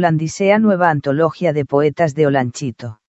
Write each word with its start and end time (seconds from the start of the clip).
Holandisea 0.00 0.58
Nueva 0.58 0.88
Antología 0.88 1.52
de 1.52 1.66
Poetas 1.66 2.14
de 2.14 2.26
Olanchito. 2.26 3.02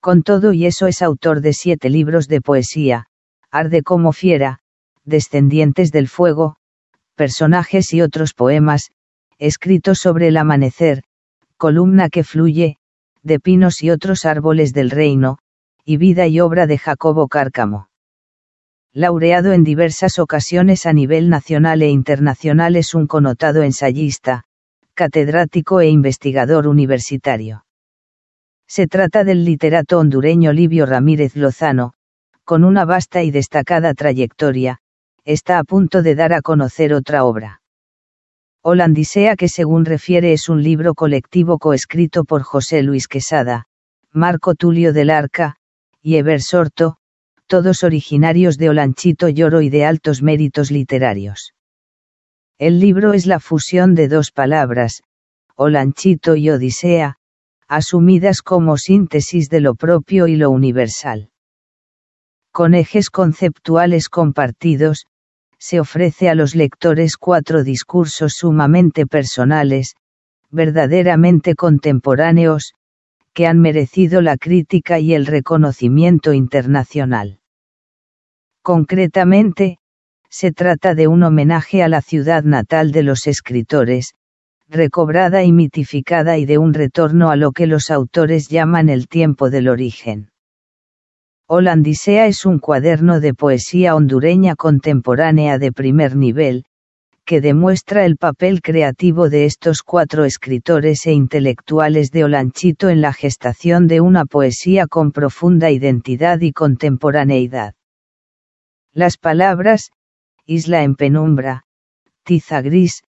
Con 0.00 0.22
todo 0.22 0.54
y 0.54 0.64
eso 0.64 0.86
es 0.86 1.02
autor 1.02 1.42
de 1.42 1.52
siete 1.52 1.90
libros 1.90 2.28
de 2.28 2.40
poesía, 2.40 3.08
Arde 3.50 3.82
como 3.82 4.14
fiera, 4.14 4.60
Descendientes 5.04 5.92
del 5.92 6.08
Fuego, 6.08 6.56
Personajes 7.14 7.92
y 7.92 8.00
otros 8.00 8.32
poemas, 8.32 8.90
escritos 9.36 9.98
sobre 9.98 10.28
el 10.28 10.38
amanecer, 10.38 11.02
Columna 11.58 12.08
que 12.08 12.24
fluye, 12.24 12.78
de 13.22 13.38
pinos 13.38 13.82
y 13.82 13.90
otros 13.90 14.24
árboles 14.24 14.72
del 14.72 14.90
reino, 14.90 15.36
y 15.84 15.98
vida 15.98 16.26
y 16.26 16.40
obra 16.40 16.66
de 16.66 16.78
Jacobo 16.78 17.28
Cárcamo. 17.28 17.90
Laureado 18.94 19.52
en 19.52 19.62
diversas 19.62 20.18
ocasiones 20.18 20.86
a 20.86 20.94
nivel 20.94 21.28
nacional 21.28 21.82
e 21.82 21.90
internacional 21.90 22.76
es 22.76 22.94
un 22.94 23.06
connotado 23.06 23.62
ensayista, 23.62 24.44
catedrático 24.94 25.80
e 25.80 25.88
investigador 25.88 26.66
universitario. 26.66 27.64
Se 28.66 28.86
trata 28.86 29.24
del 29.24 29.44
literato 29.44 29.98
hondureño 29.98 30.52
Livio 30.52 30.86
Ramírez 30.86 31.36
Lozano, 31.36 31.94
con 32.44 32.64
una 32.64 32.84
vasta 32.84 33.22
y 33.22 33.30
destacada 33.30 33.94
trayectoria, 33.94 34.78
está 35.24 35.58
a 35.58 35.64
punto 35.64 36.02
de 36.02 36.14
dar 36.14 36.32
a 36.32 36.42
conocer 36.42 36.92
otra 36.94 37.24
obra. 37.24 37.62
Holandisea 38.62 39.36
que 39.36 39.48
según 39.48 39.84
refiere 39.84 40.32
es 40.32 40.48
un 40.48 40.62
libro 40.62 40.94
colectivo 40.94 41.58
coescrito 41.58 42.24
por 42.24 42.42
José 42.42 42.82
Luis 42.82 43.08
Quesada, 43.08 43.66
Marco 44.12 44.54
Tulio 44.54 44.92
del 44.92 45.10
Arca, 45.10 45.56
y 46.00 46.16
Eber 46.16 46.42
Sorto, 46.42 46.96
todos 47.46 47.82
originarios 47.82 48.58
de 48.58 48.70
Olanchito 48.70 49.28
Lloro 49.28 49.62
y 49.62 49.68
de 49.68 49.84
altos 49.84 50.22
méritos 50.22 50.70
literarios. 50.70 51.54
El 52.58 52.80
libro 52.80 53.12
es 53.12 53.26
la 53.26 53.40
fusión 53.40 53.94
de 53.94 54.08
dos 54.08 54.30
palabras, 54.30 55.02
Olanchito 55.56 56.36
y 56.36 56.50
Odisea, 56.50 57.16
asumidas 57.68 58.42
como 58.42 58.76
síntesis 58.76 59.48
de 59.48 59.60
lo 59.60 59.74
propio 59.74 60.26
y 60.26 60.36
lo 60.36 60.50
universal. 60.50 61.30
Con 62.52 62.74
ejes 62.74 63.08
conceptuales 63.10 64.08
compartidos, 64.08 65.06
se 65.58 65.80
ofrece 65.80 66.28
a 66.28 66.34
los 66.34 66.54
lectores 66.54 67.16
cuatro 67.16 67.64
discursos 67.64 68.34
sumamente 68.36 69.06
personales, 69.06 69.94
verdaderamente 70.50 71.54
contemporáneos, 71.54 72.74
que 73.32 73.46
han 73.46 73.60
merecido 73.60 74.20
la 74.20 74.36
crítica 74.36 74.98
y 74.98 75.14
el 75.14 75.24
reconocimiento 75.24 76.32
internacional. 76.32 77.40
Concretamente, 78.62 79.78
se 80.32 80.50
trata 80.50 80.94
de 80.94 81.08
un 81.08 81.22
homenaje 81.24 81.82
a 81.82 81.88
la 81.88 82.00
ciudad 82.00 82.42
natal 82.42 82.90
de 82.90 83.02
los 83.02 83.26
escritores, 83.26 84.14
recobrada 84.66 85.44
y 85.44 85.52
mitificada 85.52 86.38
y 86.38 86.46
de 86.46 86.56
un 86.56 86.72
retorno 86.72 87.30
a 87.30 87.36
lo 87.36 87.52
que 87.52 87.66
los 87.66 87.90
autores 87.90 88.48
llaman 88.48 88.88
el 88.88 89.08
tiempo 89.08 89.50
del 89.50 89.68
origen. 89.68 90.30
Holandisea 91.48 92.28
es 92.28 92.46
un 92.46 92.60
cuaderno 92.60 93.20
de 93.20 93.34
poesía 93.34 93.94
hondureña 93.94 94.56
contemporánea 94.56 95.58
de 95.58 95.70
primer 95.70 96.16
nivel, 96.16 96.64
que 97.26 97.42
demuestra 97.42 98.06
el 98.06 98.16
papel 98.16 98.62
creativo 98.62 99.28
de 99.28 99.44
estos 99.44 99.82
cuatro 99.82 100.24
escritores 100.24 101.06
e 101.06 101.12
intelectuales 101.12 102.10
de 102.10 102.24
Olanchito 102.24 102.88
en 102.88 103.02
la 103.02 103.12
gestación 103.12 103.86
de 103.86 104.00
una 104.00 104.24
poesía 104.24 104.86
con 104.86 105.12
profunda 105.12 105.70
identidad 105.70 106.40
y 106.40 106.52
contemporaneidad. 106.52 107.74
Las 108.94 109.18
palabras, 109.18 109.90
Isla 110.46 110.82
en 110.82 110.96
penumbra, 110.96 111.62
Tiza 112.24 112.62
gris, 112.62 113.02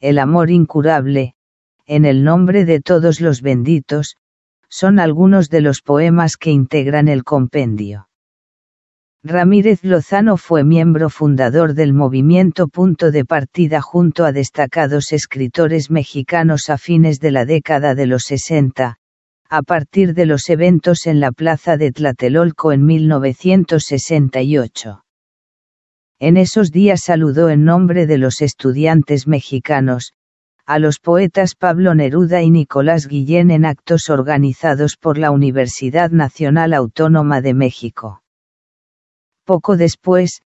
El 0.00 0.18
amor 0.18 0.50
incurable, 0.50 1.34
En 1.86 2.04
el 2.04 2.24
nombre 2.24 2.64
de 2.64 2.80
todos 2.80 3.20
los 3.20 3.42
benditos, 3.42 4.16
son 4.68 4.98
algunos 4.98 5.50
de 5.50 5.60
los 5.60 5.82
poemas 5.82 6.36
que 6.36 6.50
integran 6.50 7.06
el 7.08 7.22
compendio. 7.24 8.08
Ramírez 9.22 9.84
Lozano 9.84 10.36
fue 10.36 10.64
miembro 10.64 11.08
fundador 11.08 11.72
del 11.72 11.94
movimiento 11.94 12.68
Punto 12.68 13.10
de 13.10 13.24
Partida 13.24 13.80
junto 13.80 14.26
a 14.26 14.32
destacados 14.32 15.12
escritores 15.12 15.90
mexicanos 15.90 16.68
a 16.68 16.76
fines 16.76 17.20
de 17.20 17.30
la 17.30 17.46
década 17.46 17.94
de 17.94 18.06
los 18.06 18.24
60, 18.24 18.98
a 19.48 19.62
partir 19.62 20.12
de 20.12 20.26
los 20.26 20.50
eventos 20.50 21.06
en 21.06 21.20
la 21.20 21.32
plaza 21.32 21.78
de 21.78 21.92
Tlatelolco 21.92 22.72
en 22.72 22.84
1968. 22.84 25.04
En 26.20 26.36
esos 26.36 26.70
días 26.70 27.02
saludó 27.04 27.48
en 27.48 27.64
nombre 27.64 28.06
de 28.06 28.18
los 28.18 28.40
estudiantes 28.40 29.26
mexicanos, 29.26 30.12
a 30.66 30.78
los 30.78 30.98
poetas 30.98 31.54
Pablo 31.54 31.94
Neruda 31.94 32.40
y 32.42 32.50
Nicolás 32.50 33.06
Guillén 33.06 33.50
en 33.50 33.64
actos 33.66 34.08
organizados 34.08 34.96
por 34.96 35.18
la 35.18 35.30
Universidad 35.30 36.10
Nacional 36.10 36.72
Autónoma 36.72 37.42
de 37.42 37.52
México. 37.52 38.22
Poco 39.44 39.76
después, 39.76 40.40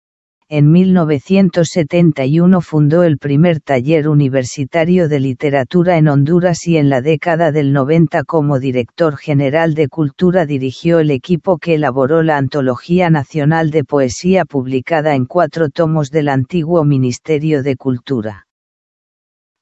en 0.50 0.72
1971 0.72 2.62
fundó 2.62 3.04
el 3.04 3.18
primer 3.18 3.60
taller 3.60 4.08
universitario 4.08 5.10
de 5.10 5.20
literatura 5.20 5.98
en 5.98 6.08
Honduras 6.08 6.66
y 6.68 6.78
en 6.78 6.90
la 6.90 7.02
década 7.02 7.52
del 7.52 7.74
90 7.74 8.24
como 8.24 8.58
director 8.58 9.18
general 9.18 9.74
de 9.74 9.90
cultura 9.90 10.46
dirigió 10.46 11.00
el 11.00 11.12
equipo 11.12 11.58
que 11.58 11.76
elaboró 11.76 12.24
la 12.24 12.38
Antología 12.38 13.10
Nacional 13.10 13.72
de 13.72 13.84
Poesía 13.84 14.46
publicada 14.46 15.16
en 15.16 15.26
cuatro 15.26 15.70
tomos 15.70 16.12
del 16.12 16.30
antiguo 16.30 16.86
Ministerio 16.86 17.62
de 17.62 17.76
Cultura. 17.76 18.47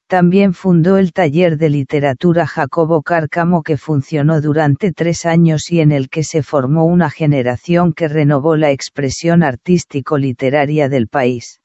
También 0.08 0.54
fundó 0.54 0.98
el 0.98 1.12
taller 1.12 1.58
de 1.58 1.68
literatura 1.68 2.46
Jacobo 2.46 3.02
Cárcamo 3.02 3.64
que 3.64 3.76
funcionó 3.76 4.40
durante 4.40 4.92
tres 4.92 5.26
años 5.26 5.72
y 5.72 5.80
en 5.80 5.90
el 5.90 6.08
que 6.08 6.22
se 6.22 6.44
formó 6.44 6.84
una 6.84 7.10
generación 7.10 7.92
que 7.92 8.06
renovó 8.06 8.54
la 8.54 8.70
expresión 8.70 9.42
artístico-literaria 9.42 10.88
del 10.88 11.08
país. 11.08 11.60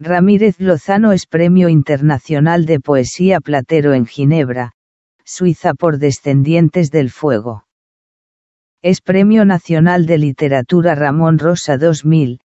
Ramírez 0.00 0.58
Lozano 0.58 1.12
es 1.12 1.26
Premio 1.26 1.68
Internacional 1.68 2.64
de 2.64 2.80
Poesía 2.80 3.40
Platero 3.40 3.92
en 3.92 4.06
Ginebra, 4.06 4.72
Suiza 5.24 5.74
por 5.74 5.98
Descendientes 5.98 6.90
del 6.90 7.10
Fuego. 7.10 7.64
Es 8.80 9.02
Premio 9.02 9.44
Nacional 9.44 10.06
de 10.06 10.16
Literatura 10.16 10.94
Ramón 10.94 11.38
Rosa 11.38 11.76
2000, 11.76 12.40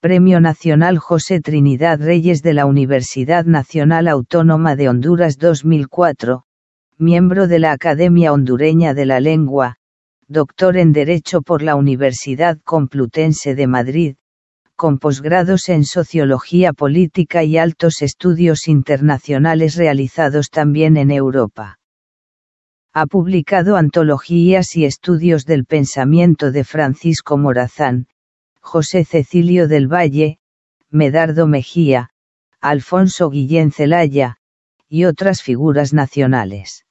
Premio 0.00 0.40
Nacional 0.40 0.98
José 0.98 1.40
Trinidad 1.40 1.98
Reyes 2.00 2.40
de 2.40 2.54
la 2.54 2.66
Universidad 2.66 3.44
Nacional 3.46 4.06
Autónoma 4.06 4.76
de 4.76 4.88
Honduras 4.88 5.38
2004, 5.38 6.44
miembro 6.98 7.48
de 7.48 7.58
la 7.58 7.72
Academia 7.72 8.32
Hondureña 8.32 8.94
de 8.94 9.06
la 9.06 9.18
Lengua, 9.18 9.74
doctor 10.28 10.76
en 10.76 10.92
Derecho 10.92 11.42
por 11.42 11.62
la 11.62 11.74
Universidad 11.74 12.60
Complutense 12.62 13.56
de 13.56 13.66
Madrid, 13.66 14.16
con 14.76 15.00
posgrados 15.00 15.68
en 15.68 15.84
Sociología 15.84 16.72
Política 16.72 17.42
y 17.42 17.58
altos 17.58 18.00
estudios 18.00 18.68
internacionales 18.68 19.74
realizados 19.74 20.50
también 20.50 20.96
en 20.96 21.10
Europa. 21.10 21.80
Ha 22.94 23.06
publicado 23.06 23.76
antologías 23.76 24.76
y 24.76 24.84
estudios 24.84 25.44
del 25.44 25.64
pensamiento 25.64 26.52
de 26.52 26.62
Francisco 26.62 27.36
Morazán, 27.36 28.06
José 28.68 29.06
Cecilio 29.06 29.66
del 29.66 29.88
Valle, 29.90 30.40
Medardo 30.90 31.46
Mejía, 31.46 32.10
Alfonso 32.60 33.30
Guillén 33.30 33.72
Celaya, 33.72 34.36
y 34.86 35.06
otras 35.06 35.42
figuras 35.42 35.94
nacionales. 35.94 36.84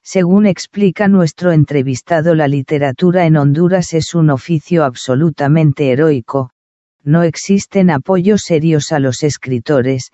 Según 0.00 0.46
explica 0.46 1.08
nuestro 1.08 1.50
entrevistado, 1.50 2.36
la 2.36 2.46
literatura 2.46 3.26
en 3.26 3.36
Honduras 3.36 3.94
es 3.94 4.14
un 4.14 4.30
oficio 4.30 4.84
absolutamente 4.84 5.90
heroico, 5.90 6.52
no 7.02 7.24
existen 7.24 7.90
apoyos 7.90 8.42
serios 8.42 8.92
a 8.92 9.00
los 9.00 9.24
escritores, 9.24 10.12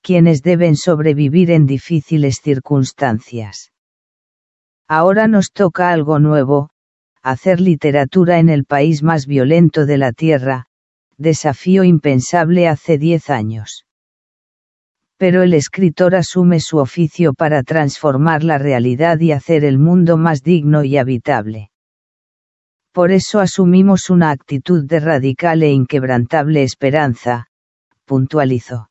quienes 0.00 0.40
deben 0.40 0.76
sobrevivir 0.76 1.50
en 1.50 1.66
difíciles 1.66 2.40
circunstancias. 2.42 3.70
Ahora 4.88 5.28
nos 5.28 5.52
toca 5.52 5.90
algo 5.92 6.18
nuevo, 6.18 6.70
hacer 7.22 7.60
literatura 7.60 8.38
en 8.38 8.48
el 8.48 8.64
país 8.64 9.02
más 9.02 9.26
violento 9.26 9.86
de 9.86 9.98
la 9.98 10.12
Tierra, 10.12 10.66
desafío 11.16 11.84
impensable 11.84 12.66
hace 12.66 12.98
diez 12.98 13.30
años. 13.30 13.84
Pero 15.18 15.42
el 15.42 15.52
escritor 15.52 16.14
asume 16.14 16.60
su 16.60 16.78
oficio 16.78 17.34
para 17.34 17.62
transformar 17.62 18.42
la 18.42 18.56
realidad 18.56 19.20
y 19.20 19.32
hacer 19.32 19.64
el 19.64 19.78
mundo 19.78 20.16
más 20.16 20.42
digno 20.42 20.82
y 20.82 20.96
habitable. 20.96 21.70
Por 22.92 23.12
eso 23.12 23.38
asumimos 23.38 24.10
una 24.10 24.30
actitud 24.30 24.84
de 24.84 24.98
radical 24.98 25.62
e 25.62 25.70
inquebrantable 25.70 26.62
esperanza, 26.62 27.46
puntualizó 28.04 28.89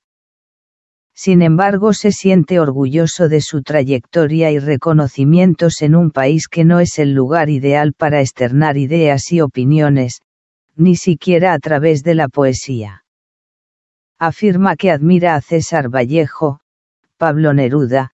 sin 1.22 1.42
embargo 1.42 1.92
se 1.92 2.14
siente 2.14 2.62
orgulloso 2.62 3.28
de 3.28 3.42
su 3.42 3.62
trayectoria 3.62 4.52
y 4.52 4.60
reconocimientos 4.60 5.82
en 5.82 5.96
un 5.96 6.12
país 6.12 6.48
que 6.48 6.64
no 6.64 6.80
es 6.80 6.98
el 6.98 7.14
lugar 7.14 7.50
ideal 7.50 7.92
para 7.92 8.22
externar 8.22 8.78
ideas 8.78 9.30
y 9.34 9.42
opiniones, 9.42 10.22
ni 10.78 10.96
siquiera 10.96 11.52
a 11.52 11.60
través 11.60 12.04
de 12.04 12.16
la 12.16 12.30
poesía. 12.30 13.04
Afirma 14.18 14.78
que 14.78 14.92
admira 14.92 15.36
a 15.36 15.42
César 15.42 15.90
Vallejo, 15.94 16.62
Pablo 17.18 17.54
Neruda, 17.54 18.12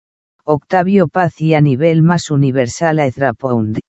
Octavio 0.44 1.08
Paz 1.08 1.42
y 1.42 1.56
a 1.56 1.62
nivel 1.62 2.04
más 2.04 2.30
universal 2.30 3.00
a 3.00 3.08
Ezra 3.08 3.34
Pound. 3.34 3.80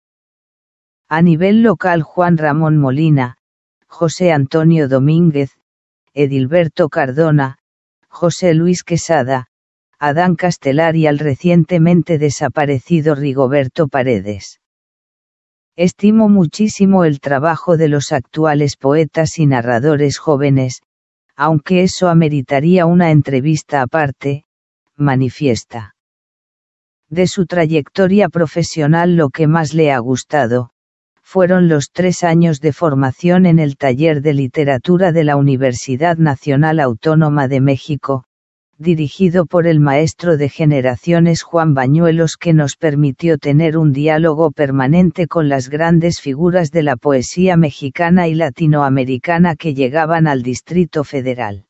A 1.10 1.20
nivel 1.20 1.62
local 1.62 2.00
Juan 2.00 2.38
Ramón 2.38 2.78
Molina, 2.78 3.36
José 3.86 4.32
Antonio 4.32 4.88
Domínguez, 4.88 5.50
Edilberto 6.14 6.88
Cardona, 6.88 7.58
José 8.12 8.52
Luis 8.52 8.84
Quesada, 8.84 9.46
Adán 9.98 10.36
Castelar 10.36 10.96
y 10.96 11.06
al 11.06 11.18
recientemente 11.18 12.18
desaparecido 12.18 13.14
Rigoberto 13.14 13.88
Paredes. 13.88 14.60
Estimo 15.76 16.28
muchísimo 16.28 17.04
el 17.04 17.20
trabajo 17.20 17.78
de 17.78 17.88
los 17.88 18.12
actuales 18.12 18.76
poetas 18.76 19.38
y 19.38 19.46
narradores 19.46 20.18
jóvenes, 20.18 20.82
aunque 21.36 21.82
eso 21.82 22.10
ameritaría 22.10 22.84
una 22.84 23.10
entrevista 23.10 23.80
aparte, 23.80 24.44
manifiesta. 24.94 25.96
De 27.08 27.26
su 27.26 27.46
trayectoria 27.46 28.28
profesional 28.28 29.16
lo 29.16 29.30
que 29.30 29.46
más 29.46 29.72
le 29.72 29.90
ha 29.90 29.98
gustado, 29.98 30.70
fueron 31.32 31.66
los 31.66 31.92
tres 31.92 32.24
años 32.24 32.60
de 32.60 32.74
formación 32.74 33.46
en 33.46 33.58
el 33.58 33.78
taller 33.78 34.20
de 34.20 34.34
literatura 34.34 35.12
de 35.12 35.24
la 35.24 35.36
Universidad 35.36 36.18
Nacional 36.18 36.78
Autónoma 36.78 37.48
de 37.48 37.62
México, 37.62 38.24
dirigido 38.76 39.46
por 39.46 39.66
el 39.66 39.80
maestro 39.80 40.36
de 40.36 40.50
generaciones 40.50 41.42
Juan 41.42 41.72
Bañuelos 41.72 42.36
que 42.38 42.52
nos 42.52 42.76
permitió 42.76 43.38
tener 43.38 43.78
un 43.78 43.94
diálogo 43.94 44.50
permanente 44.50 45.26
con 45.26 45.48
las 45.48 45.70
grandes 45.70 46.20
figuras 46.20 46.70
de 46.70 46.82
la 46.82 46.96
poesía 46.96 47.56
mexicana 47.56 48.28
y 48.28 48.34
latinoamericana 48.34 49.56
que 49.56 49.72
llegaban 49.72 50.26
al 50.26 50.42
Distrito 50.42 51.02
Federal. 51.02 51.64